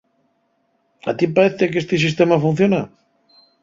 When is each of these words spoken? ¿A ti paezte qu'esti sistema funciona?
¿A 1.09 1.15
ti 1.17 1.25
paezte 1.35 1.69
qu'esti 1.71 1.97
sistema 2.05 2.43
funciona? 2.45 2.81